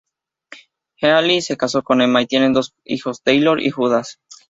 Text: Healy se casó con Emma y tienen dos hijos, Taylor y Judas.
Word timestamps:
Healy 0.95 1.41
se 1.43 1.57
casó 1.57 1.83
con 1.83 2.01
Emma 2.01 2.23
y 2.23 2.25
tienen 2.25 2.53
dos 2.53 2.73
hijos, 2.83 3.21
Taylor 3.21 3.61
y 3.61 3.69
Judas. 3.69 4.17